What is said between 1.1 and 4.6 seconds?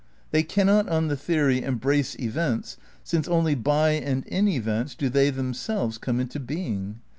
theory, embrace events, since only by and in